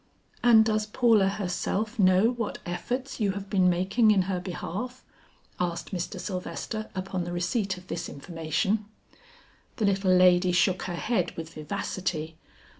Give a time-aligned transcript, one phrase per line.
[0.43, 5.03] "And does Paula herself know what efforts you have been making in her behalf,"
[5.59, 6.19] asked Mr.
[6.19, 8.85] Sylvester upon the receipt of this information.
[9.75, 12.35] The little lady shook her head with vivacity.